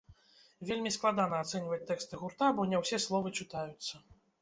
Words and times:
Вельмі 0.69 0.93
складана 0.95 1.43
ацэньваць 1.45 1.87
тэксты 1.91 2.13
гурта, 2.25 2.51
бо 2.59 2.69
не 2.75 2.83
ўсе 2.83 3.03
словы 3.09 3.37
чытаюцца. 3.41 4.07